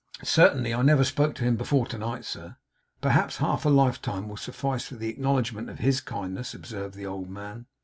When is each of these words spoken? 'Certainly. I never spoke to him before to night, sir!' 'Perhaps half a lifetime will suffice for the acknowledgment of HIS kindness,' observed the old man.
'Certainly. 0.23 0.73
I 0.73 0.81
never 0.81 1.03
spoke 1.03 1.35
to 1.35 1.43
him 1.43 1.55
before 1.55 1.85
to 1.85 1.97
night, 1.99 2.25
sir!' 2.25 2.55
'Perhaps 3.01 3.37
half 3.37 3.65
a 3.65 3.69
lifetime 3.69 4.27
will 4.27 4.35
suffice 4.37 4.87
for 4.87 4.95
the 4.95 5.09
acknowledgment 5.09 5.69
of 5.69 5.77
HIS 5.77 6.01
kindness,' 6.01 6.55
observed 6.55 6.95
the 6.95 7.05
old 7.05 7.29
man. 7.29 7.67